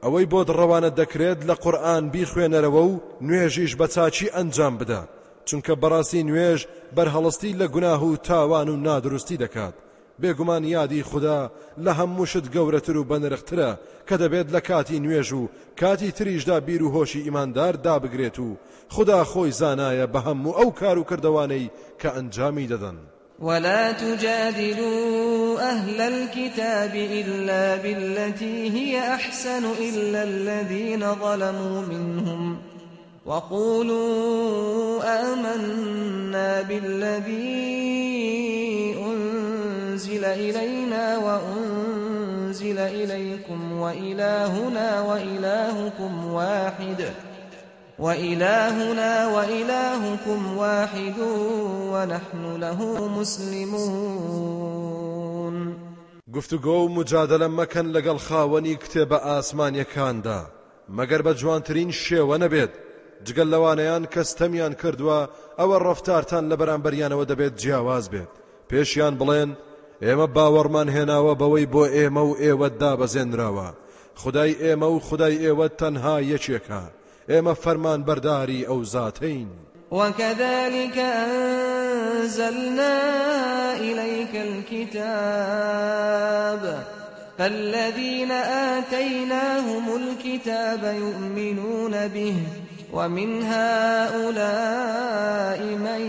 [0.03, 5.03] ئەوەی بۆ دڕەوانە دەکرێت لە قورآن بیخوێنەرەوە و نوێژیش بە چاچی ئەنجام بدە
[5.49, 6.61] چونکە بەڕاستی نوێژ
[6.97, 9.75] بەرهەڵستی لە گوناه و تاوان و نادروستی دەکات
[10.23, 11.51] بێگومان یادی خوددا
[11.85, 13.71] لە هەمووشت گەورەتر و بەنرخترە
[14.09, 15.49] کە دەبێت لە کاتی نوێژ و
[15.81, 18.57] کاتی تریشدا بیر و هۆشی ئیماندار دابگرێت و
[18.95, 22.99] خدا خۆی زانایە بە هەموو ئەو کار و کردوانەی کە ئەنجامی دەدەن.
[23.41, 32.59] ولا تجادلوا أهل الكتاب إلا بالتي هي أحسن إلا الذين ظلموا منهم
[33.27, 37.75] وقولوا آمنا بالذي
[39.07, 39.54] أنزل
[40.25, 47.01] إلينا وأنزل إليكم وإلهنا وإلهكم واحد.
[47.99, 51.19] وإلهنا وإلهكم واحد
[51.93, 54.45] ونحن له مسلمون.
[56.35, 60.41] گفتوگۆ و مجادلە مەکەن لەگەڵ خاوەنی کتێبە ئاسمانیەکاندا.
[60.89, 62.73] مەگەر بە جوانترین شێوە نەبێت
[63.25, 65.21] جگەل لەوانەیان کەستەمیان کردووە
[65.59, 68.33] ئەوە ڕفتارتان لە بەرامبەریانەوە دەبێت جیاواز بێت.
[68.71, 69.51] پێشیان بڵێن
[70.05, 73.69] ئێمە باوەڕمان هێناوە بەوەی بۆ ئێمە و ئێوە دابەزێنراوە.
[74.23, 76.83] خدای ئێمە و خدای ئێوە تەنها یەکێکە.
[77.31, 79.49] ئێمە فەرمان بەرداری ئەو زاتین
[79.93, 82.97] وكذلك أنزلنا
[83.77, 85.03] إليك الكتاب.
[87.39, 92.35] فالذين آتيناهم الكتاب يؤمنون به
[92.93, 94.21] ومن هؤلاء
[95.87, 96.03] من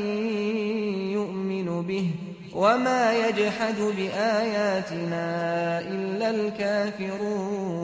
[1.17, 2.24] يؤمن به.
[2.55, 5.27] وما يجحد بآياتنا
[5.81, 7.75] إلا الكافرون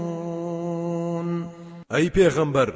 [1.91, 2.73] أي پیغمبر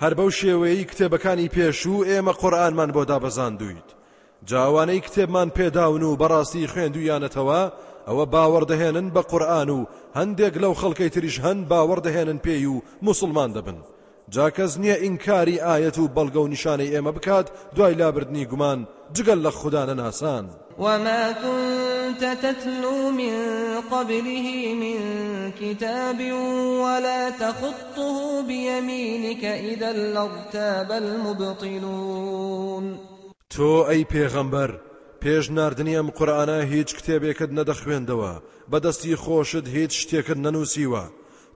[0.00, 3.88] هەر بەو شێوەیەی کتێبەکانی پێشوو ئێمە قورآنمان بۆ دابەزاندویت.
[4.46, 7.62] جاوانەی کتێبمان پێداون و بەڕاستی خوێندویانەتەوە
[8.08, 9.86] ئەوە باوەڕدەهێنن بە قورآن و
[10.18, 13.78] هەندێک لەو خەڵکەی تریش هەن باوەڕدەهێنن پێی و مسلمان دەبن.
[14.30, 19.50] جاکەس نییە ئینکاری ئاەت و بەڵگە و نیشانەی ئێمە بکات دوای لابردنی گومان جگەل لە
[19.58, 20.46] خوددانە ناسان.
[20.78, 23.34] وما كنت تتلو من
[23.90, 24.98] قبله من
[25.60, 26.20] كتاب
[26.82, 32.84] ولا تخطه بيمينك إذا لارتاب المبطلون.
[33.54, 34.70] تۆ ئەی پێغەمبەر
[35.22, 38.32] پێش نردنی ئەم قورآانە هیچ کتێبێکت نەدەخوێندەوە
[38.72, 41.04] بەدەستی خۆشت هیچ شتێکت نەنووسیوە.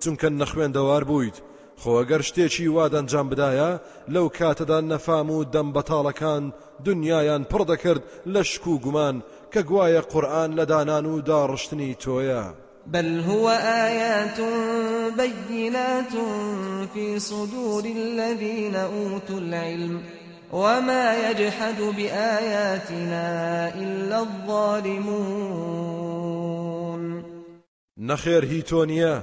[0.02, 1.38] چونکە نەخوێندەوار بوویت.
[1.82, 3.70] خۆگەر شتێکی وادەنجام بدایە
[4.14, 6.44] لەو کاتەدا نەفام و دەم بەتاڵەکان
[6.86, 9.16] دنیایان پڕ دەکرد لە شک و گومان
[9.52, 12.44] کە گوایە قورآن لە دانان و داڕشتنی تۆیە.
[12.86, 13.48] بل هو
[13.86, 14.40] آيات
[15.16, 16.14] بينات
[16.94, 20.02] في صدور الذين أوتوا العلم
[20.52, 23.28] وما يجحد بآياتنا
[23.74, 25.68] إلا الظالمون.
[27.98, 29.22] نخير هيتونيا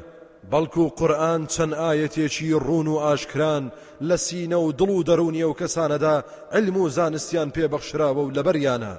[0.51, 3.63] بەڵکو قورآن چەند ئاەتێکی ڕون و ئاشکران
[4.07, 6.15] لە سینە و دڵ و دەرونیە و کەسانەدا
[6.55, 8.93] علم و زانستیان پێبەخشراوە و لەبەریانە.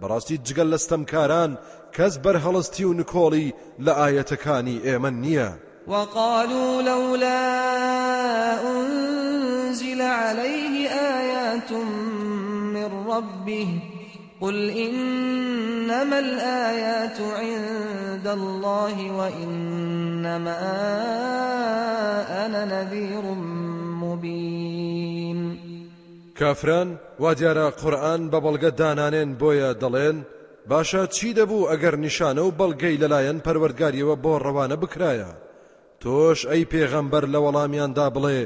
[0.00, 1.52] بەڕاستی جگەل لەستەمکاران
[1.96, 3.54] کەس بەرهەڵستی و نکۆڵی
[3.84, 5.50] لە ئاەتەکانی ئێمە نییە.
[5.88, 7.42] وقالوا لولا
[8.70, 11.72] أنزل عليه آيات
[12.74, 13.93] من ربه
[14.44, 20.58] قل إنما الآيات عند الله وإنما
[22.44, 23.24] أنا نذير
[24.04, 25.58] مبين.
[26.36, 30.22] كافران واديارا قرآن ببلغ دانانين بويا دلين
[30.68, 35.30] باشە چی دەبوو ئەگەر نیشانە و بەڵگەی لەلایەن پەروەرگاریەوە بۆ ڕەوانە بکرایە؟
[36.00, 38.40] تۆش ئەی پێغەمبەر لە وەڵامیاندا بڵێ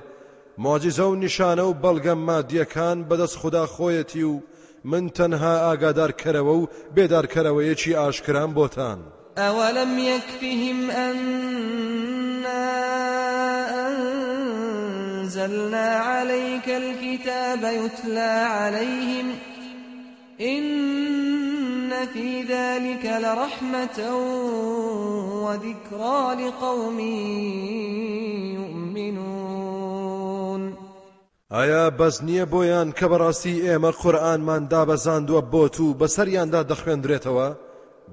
[0.64, 4.22] مۆجیزە و نیشانە و بەڵگەم مادیەکان بەدەست خوددا خۆیەتی
[4.92, 7.96] من تەنها ئاگادارکەرەوە و بێدارکەرەوەیەکی
[8.58, 8.98] بۆتان.
[9.40, 12.66] ئەوەلم یەکفیهم أنا
[13.86, 19.26] أنزلنا عليك الكتاب يتلى عليهم
[20.40, 23.98] إن في ذلك لرحمة
[25.44, 26.98] وذكرى لقوم
[28.58, 29.77] يؤمنون.
[31.56, 37.48] ئایا بەس نییە بۆیان کە بەڕاستی ئێمە قورآنمان دابەزاندووە بۆ تو بەسەریاندا دەخوێندرێتەوە؟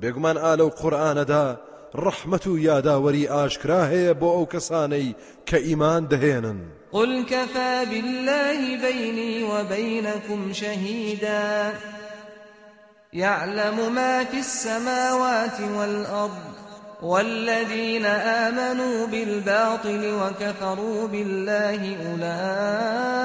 [0.02, 1.46] بێگومان ئالە و قورآانەدا
[2.04, 5.16] ڕەحمەت و یاداوەری ئاشکرا هەیە بۆ ئەو کەسانەی
[5.48, 6.60] کە ئیمان دەهێنن.
[6.96, 11.74] قل كفى بالله بيني وبينكم شهيدا.
[13.14, 16.55] يعلم ما في السماوات والأرض
[17.06, 18.06] والذين
[18.46, 23.20] آمنوا بالباطل وكفروا بالله أولئك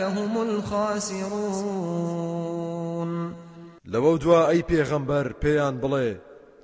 [0.00, 1.84] هم الخاسرون.
[3.88, 6.10] لەوە دوا ئەی پێغەمبەر پێیان بڵێ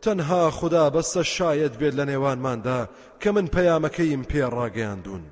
[0.02, 2.80] تەنها خدا بەستە شاید بێت لە نێوانماندا
[3.20, 5.22] کە من پەیامەکەیم پێڕاگەیاندون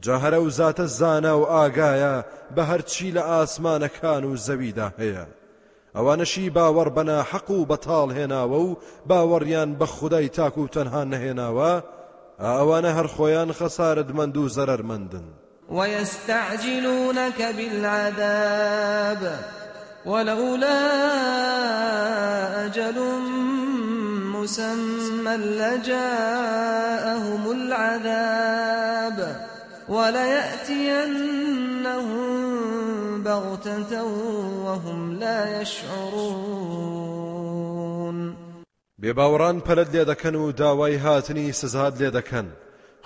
[0.00, 2.24] جا هەرە و زاتە زانە و ئاگایە
[2.54, 4.36] بە هەرچی لە ئاسمانەکان و
[5.96, 8.76] ئەوانەشی باوەڕ بەنا حەق و بەتاڵ هێناوە و
[9.08, 11.72] باوەڕیان بە خودای تاک و تەنها نەهێناوە
[12.40, 15.26] ئەوانە هەر خۆیان خەسارتمەند و زەرەرمەندن
[15.70, 19.22] ويستعجلونك بالعذاب
[20.06, 20.80] ولولا
[22.66, 22.98] أجل
[24.34, 29.36] مسمى لجاءهم العذاب
[29.88, 31.24] وليأتينهم
[33.24, 34.04] بغتة
[34.64, 37.04] وهم لا يشعرون.
[39.02, 42.46] بێباوەڕان پەلت لێ دەکەن و داوای هاتنی سزاد لێ دەکەن.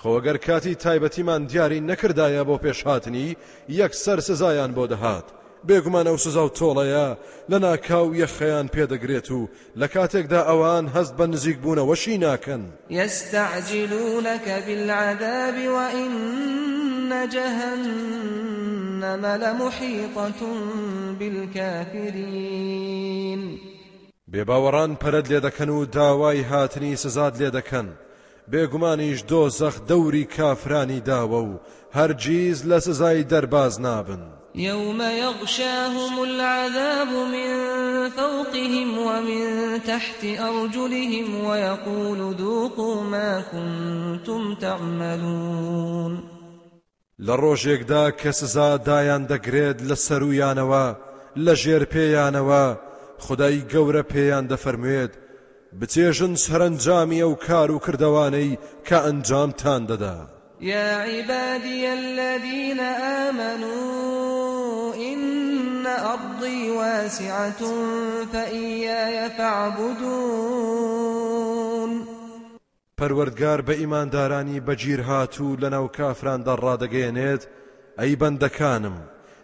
[0.01, 3.35] خۆگەر کاتی تایبەتیمان دیاری نەکردایە بۆ پێشهاتنی
[3.69, 5.27] یەکسەر سزایان بۆ دەهات.
[5.67, 7.07] بێگومان ئەو سزا و تۆڵەیە.
[7.51, 12.63] لە ناکاو یەخەیان پێدەگرێت و لە کاتێکدا ئەوان هەست بە نزیک بوونەوەشی ناکەن.
[12.89, 16.09] يستعجلونك بالعذاب وإن
[17.35, 20.41] جهنم لمحيطة
[21.19, 22.61] بالكافرين.
[24.31, 27.87] بێباوەڕان پەرد لێ دەکەن و داوای هاتنی سزاد لێ دەکەن.
[28.51, 31.59] بێگومانیش دۆزەخ دەوری کافرانی داوە و
[31.97, 34.38] هەرگیز لە سزای دەرباز نابن.
[34.55, 37.49] يوم يغشاهم العذاب من
[38.09, 39.43] فوقهم ومن
[39.83, 46.23] تحت أرجلهم ويقول ذوقوا ما كنتم تعملون.
[47.21, 50.95] لە ڕۆژێکدا کە سزا دایان دەگرێت لە سەرویانەوە
[51.37, 52.77] لە ژێر پێیانەوە
[53.19, 55.13] خدای گەورە پێیان دەفەرموێت
[55.79, 58.57] بچێژن سەرنجامی ئەو کار و کردوانەی
[58.87, 60.38] کە ئەنجامتان دەدا.
[60.61, 62.79] يا عبادي الذين
[63.29, 67.59] آمنوا إن أرضي واسعة
[68.33, 70.59] فإياي فاعبدون.
[72.97, 77.43] پەروەردگار بە ئیماندارانی بەگیر هاتوو لەناو کافراندا ڕادەگەیەنێت
[77.99, 78.95] ئەی بەندەکانم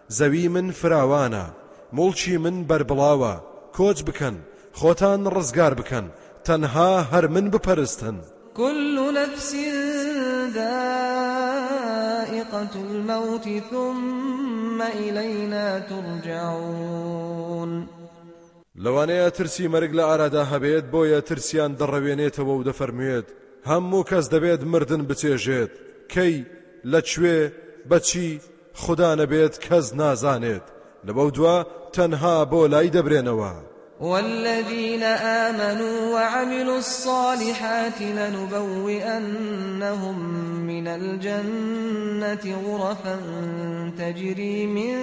[0.09, 1.45] زەوی من فراوانە
[1.93, 3.33] مڵچی من بربڵاوە
[3.77, 4.35] کۆچ بکەن
[4.79, 6.05] خۆتان ڕزگار بکەن
[6.45, 8.15] تەنها هەر من بپەرستن.
[8.57, 9.55] كل نفس
[10.53, 11.95] ذائقة
[12.75, 17.87] الموت ثم إلينا ترجعون.
[18.77, 23.27] لەوانەیە ترسی مەرگ لە ئارادا هەبێت بۆیە ترسیان دەڕەوێنێتەوە و دەفەرموێت
[23.69, 25.71] هەموو کەس دەبێت مردن بچێژێت.
[26.13, 26.35] کەی؟
[26.85, 27.51] لەکوێ
[27.89, 28.39] بەچی
[28.73, 30.65] خدا نەبێت کەس نازانێت.
[31.07, 31.57] لەبەو دووە
[31.95, 33.53] تەنها بۆ لای دەبرێنەوە.
[33.99, 39.39] والذين آمنوا وعملوا الصالحات لنبوئنهم
[40.67, 43.19] من الجنة غرفا
[43.97, 44.95] تجري من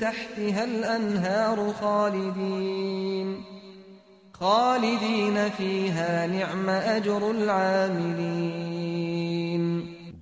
[0.00, 3.44] تحتها الأنهار خالدين
[4.40, 8.84] خالدين فيها نعم أجر العاملين.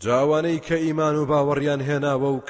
[0.02, 2.40] جاوانەی کە ئیمان و باوەڕیان هێناوە و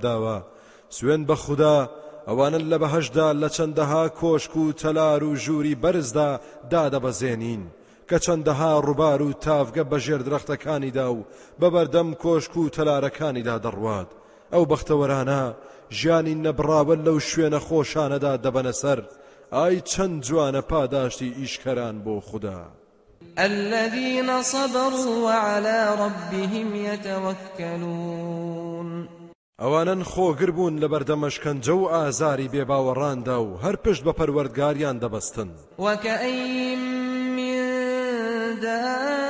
[0.00, 0.42] داوە
[0.90, 1.90] سوێن بە خوددا
[2.28, 6.30] ئەوانن لە بەهشدا لە چەندەها کۆشک و تەلار و ژووری بەرزدا
[6.72, 7.62] دادەبەزێنین
[8.08, 11.26] کە چەندەها ڕووبار و تافگە بەژێر درەختەکانیدا و
[11.60, 14.10] بەبەردەم کۆشک و تەلارەکانیدا دەڕوات.
[14.52, 15.42] ئەو بەختەوەرانە
[15.98, 18.98] ژیانی نەبراوە لەو شوێنە خۆشانەدا دەبەنە سەر.
[19.56, 22.62] ئای چەند جوانە پاداشتی ئیشکەران بۆ خوددا.
[23.38, 28.28] الذين صبروا وعلى ربهم يتوكلون.
[29.62, 35.48] ئەوانن خۆگر بوون لە بەردەمەشکەنجە و ئازاری بێباوەڕاندا و هەر پشت بە پەروەردگاریان دەبەستن.
[35.78, 36.78] وكأين
[37.36, 37.56] من
[38.60, 39.20] دابة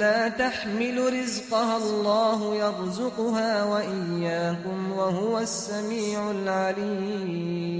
[0.00, 7.74] لا تحمل رزقها الله يرزقها وإياكم وهو السميع العليم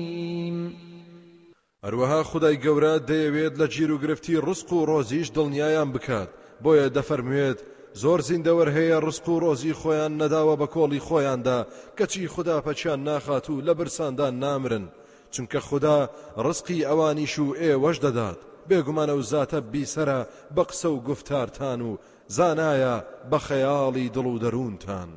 [1.85, 6.31] هەروەها خدای گەورە دەیەوێت لە گیر و گرفتی ڕسق و ڕۆزیش دڵنیایان بکات.
[6.63, 7.59] بۆیە دەفەرموێت
[8.03, 11.59] زۆر زیندەوەر هەیە ڕسک و ڕۆزی خۆیان نەداوە بە کۆڵی خۆیاندا
[11.99, 14.87] کەچی خوددا پەچیان ناخات و لە برساندان نامرن.
[15.33, 15.99] چونکە خوددا
[16.45, 18.39] ڕسقی ئەوانیش و ئێوەش دەدات.
[18.69, 20.21] بێگومانە و زاتە بیسەرە
[20.55, 21.91] بە قسە و گفتارتان و
[22.37, 22.97] زانایە
[23.31, 25.11] بە خەیاڵی دڵ و دەروونتان.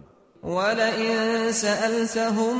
[0.43, 2.57] ولئن سألتهم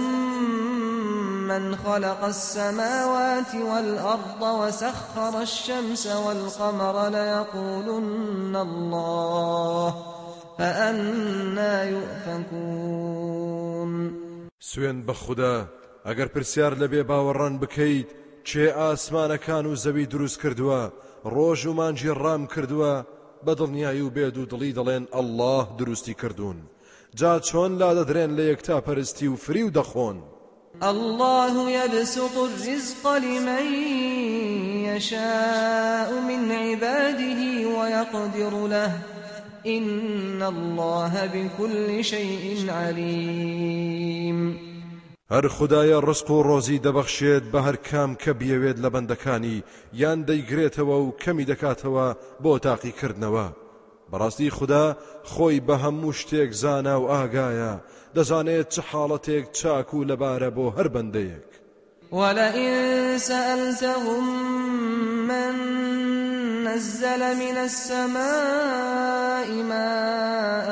[1.48, 9.96] من خلق السماوات والأرض وسخر الشمس والقمر ليقولن الله
[10.58, 13.38] فأنى يؤفكون.
[14.60, 15.68] سوێند بەخودا
[16.06, 18.10] ئەگەر پرسیار لە بێباوەڕان بکەیت
[18.50, 20.82] کێ ئاسمانەکان و زەوی دروست کردووە
[21.26, 22.94] ڕۆژ و مانگی ڕام کردووە
[23.46, 24.72] بە دڵنیایی و بێ دوو دڵی
[25.80, 26.58] دروستی کردوون.
[27.16, 30.18] جا چۆن لا دەدرێن لە یەکتا پەرستی و فریو دەخۆن.
[30.84, 33.74] الله يبسط الرزق لمن
[34.86, 38.92] يشاء من عباده ويقدر له.
[39.66, 44.58] إن الله بكل شيء عليم.
[45.32, 50.98] هەر خدایە ڕسق و ڕۆزی دەبەخشێت بە هەر کام کە بیەوێت لە بەندەکانی یان دەیگرێتەوە
[51.06, 53.67] و کەمی دەکاتەوە بۆ تاقیکردنەوە.
[54.12, 54.86] بەڕاستی خوددا
[55.32, 57.74] خۆی بە هەموو شتێک زانا و ئاگایە.
[58.16, 61.50] دەزانێت چه حاڵەتێک چاک و لەبارە بۆ هەر بەندەیەک.
[62.12, 64.24] ولئن سألتهم
[65.28, 65.56] من
[66.64, 70.68] نزل من السماء ماء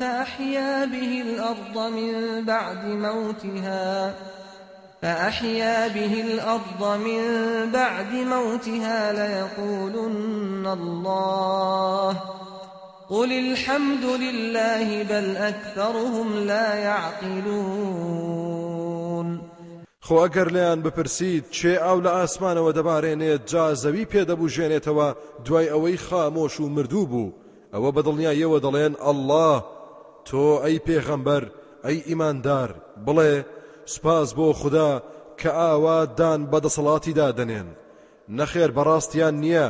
[0.00, 4.14] فأحيا به الأرض من بعد موتها
[5.02, 7.20] فأحيا به الأرض من
[7.72, 12.16] بعد موتها ليقولن الله.
[13.08, 18.32] قل الحمد لله بل أكثرهم لا يعقلون.
[20.02, 26.60] خۆ ئەگەر لیان بپرسید چێ ئەو لە ئاسمانەوە دەبارێنێت جا زەوی پێدەبوژێنێتەوە دوای ئەوەی خامۆش
[26.60, 27.32] و مردوو بوو.
[27.74, 29.52] ئەوە بەدڵنیایەوە دەڵێن ئەله
[30.28, 31.44] تۆ ئەی پێغەمبەر
[31.84, 32.70] ئەی ئیماندار
[33.06, 33.44] بڵێ
[33.84, 35.02] سپاس بۆ خوددا
[35.40, 37.68] کە ئاوا دان بەدەسەڵاتی دادنێن
[38.38, 39.68] نەخێر بەڕاستیان نییە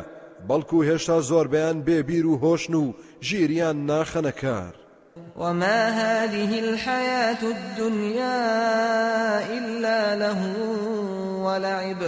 [0.49, 2.95] بەڵکو هێشتا زۆربیان بێبیر و هۆشن و
[3.29, 4.75] ژیریان ناخەنە کار
[5.37, 8.39] وما هذه الحياة الدنيا
[9.59, 10.41] إلا له
[11.45, 12.03] ولعب.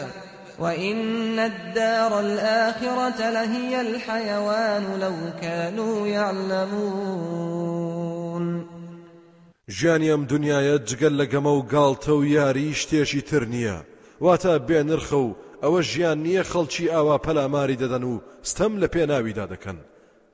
[0.59, 7.55] وإن الدار الآخرة لهي الحيوان لو كانوا يعلمون.
[9.69, 13.79] ژیانی ئەم دنیاە جگەل لە گەمە و گاڵتە و یاری شتێکی تر نییە.
[14.25, 19.79] واتە بێنرخە و ئەوە ژیان نییە خەڵکی ئاوا پەلاماری دەدەن و ستەم لە پێناویدا دەکەن.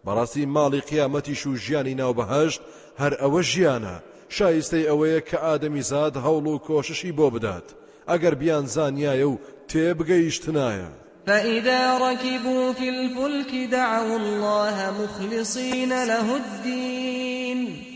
[0.05, 2.61] بەڕاستی ماڵی قیامەتیش و ژیانی ناوبەهشت
[3.01, 3.97] هەر ئەوە ژیانە.
[4.37, 7.67] شایستەی ئەوەیە کە ئادەمی زاد هەوڵ و کۆششی بۆ بدات.
[8.11, 10.91] ئەگەر بیان زانایە و تێبگەیشتنایە
[11.27, 17.90] فإذا ركبوا في الفلك دعوا الله مخلصين له الدين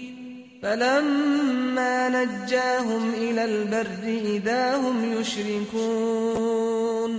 [0.64, 7.12] فلما نجاهم إلى البر إذا هم يشركون.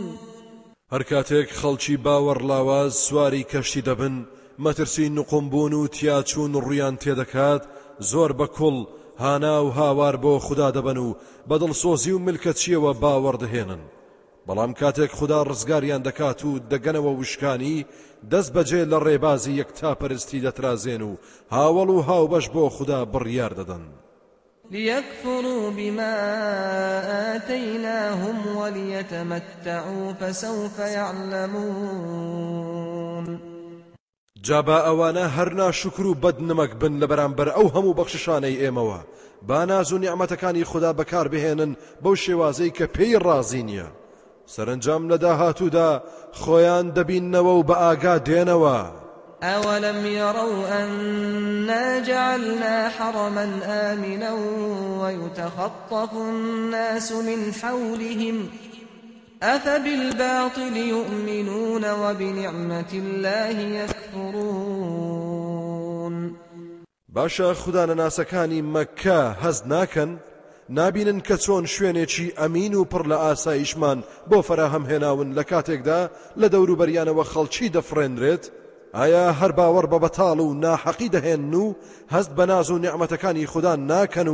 [0.91, 4.15] هەر کاتێک خەڵکی باوەڕ لاواز سواری کەشتی دەبن
[4.59, 7.61] مەترسی نقمبوون و تیاچوون ڕویان تێدەکات
[7.99, 8.87] زۆر بە کوڵ
[9.19, 11.15] هانا و هاوار بۆ خودا دەبن و
[11.49, 13.81] بەدڵسۆزی و ملکەچیەوە باوەڕدەهێنن
[14.47, 17.85] بەڵام کاتێک خودا ڕزگاریان دەکات و دەگەنەوە وشکانی
[18.31, 21.11] دەست بەجێ لە ڕێبازی یەکتا پەرستی دەترازێن و
[21.55, 23.83] هاوەڵ و هاوبەش بۆ خودا بڕیار دەدەن.
[24.71, 26.13] ليكفروا بما
[27.35, 32.45] آتيناهم وليتمتعوا فسوف يعلمون.
[34.41, 38.99] جابا ئەوانە هەر ناشکر و بەدنمەک بن لە بەرامبەر ئەو هەموو بەخششانەی ئێمەوە.
[39.47, 44.04] با ناز و نیعممەتەکانی خوددا بەکار بهێنن بەو شێوازەی کە پێی ڕازی نییە.
[44.53, 46.03] سەرنجام لە داهاتوودا
[46.41, 48.79] خۆیان دەبینەوە و بە ئاگا دێنەوە.
[49.43, 54.33] أولم يروا أنا جعلنا حرما آمنا
[55.01, 58.49] ويتخطف الناس من حولهم
[59.43, 65.05] أفبالباطل يؤمنون وبنعمة الله يكفرون.
[67.15, 70.11] باشە خوددانە ناسەکانی مەکە هەز ناکەن
[70.69, 76.01] نابینن کە چۆن شوێنێکی ئەمین و پڕ لە ئاسایشمان بۆ فەراهەم هێناون لە کاتێکدا
[76.41, 78.43] لە دەوروبەریانەوە خەڵکی دەفرێنرێت
[78.97, 81.75] ئایا هەر باوەڕ بە بەتاڵ و ناحەقی دەهێن و
[82.13, 84.27] هەست بە ناز و نیعممەتەکانی خوددا ناکەن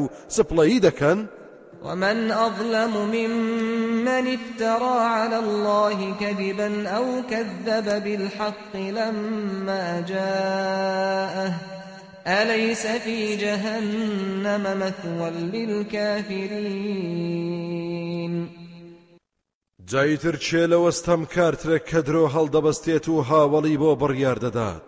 [1.86, 11.81] ومن أظلم ممن افترى على الله كذبا أو كذب بالحق لما جاءه
[12.28, 17.02] أليس في جهنم مثوى للكافرين؟
[19.92, 24.82] جایتر چێ لە وەستەم کارترە کە درۆ هەڵدەبەستێت و هاوڵی بۆ بڕیار دەدات؟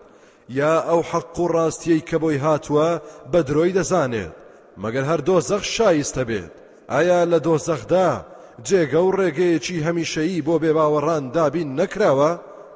[0.48, 3.00] یا ئەو حەق و ڕاستیەی کە بۆی هاتووە
[3.32, 4.32] بە درۆی دەزانێت؟
[4.82, 6.52] مەگەر هەر دۆزەخ شایستە بێت.
[6.88, 8.10] ئایا لە دۆزەخدا
[8.66, 12.32] جێگە و ڕێگەیەکی هەمیشەیی بۆ بێباوەڕان دابین نەکراوە؟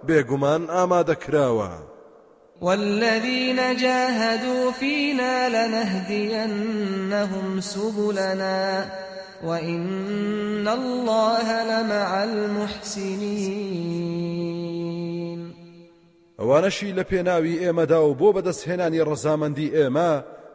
[0.06, 1.88] بێگومان ئامادەکراوە.
[2.61, 6.80] والذين جاهدوا فينا لنهدينهم
[7.61, 8.90] سبلنا
[9.44, 13.98] وإن الله لمع المحسنين.
[16.38, 20.11] ئەوانەشی لە پێناوی ئێمەدا و بۆ بەدەستهێنانی ڕەزامەندی ئێمە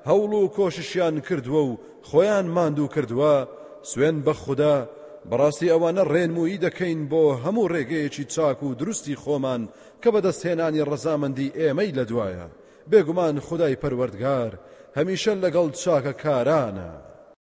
[0.08, 1.78] هەوڵ و کۆششیان کردووە و
[2.10, 3.36] خۆیان ماندوو کردووە.
[3.84, 4.76] سوێن بە خوددا
[5.30, 8.76] بەڕاستی ئەوانە ڕێنمویی دەکەین بۆ هەموو ڕێگەیەکی چاک و
[10.04, 12.48] کە بەدەستهێنانی ڕەزامەندی ئێمەی لە دوایە
[12.92, 14.52] بێگومان خدای پەروەردگار
[14.98, 16.92] هەمیشە لەگەڵ چاکە کارانە.